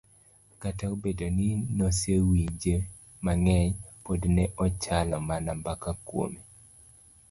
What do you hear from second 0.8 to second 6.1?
obedo ni nosewinje mang'eny, pod ne ochalo mana mbaka